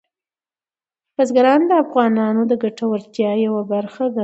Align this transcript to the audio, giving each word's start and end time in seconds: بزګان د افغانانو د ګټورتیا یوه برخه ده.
بزګان 1.15 1.61
د 1.69 1.71
افغانانو 1.83 2.41
د 2.47 2.53
ګټورتیا 2.63 3.31
یوه 3.45 3.61
برخه 3.73 4.05
ده. 4.15 4.19